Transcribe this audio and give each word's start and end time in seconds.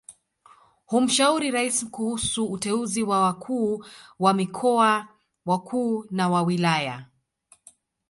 Humshauri 0.85 1.51
Raisi 1.51 1.85
kuhusu 1.85 2.45
uteuzi 2.45 3.03
wa 3.03 3.19
wakuu 3.21 3.85
wa 4.19 4.33
mikoa 4.33 5.07
wakuu 5.45 6.05
na 6.11 6.29
wa 6.29 6.41
wilaya 6.41 7.05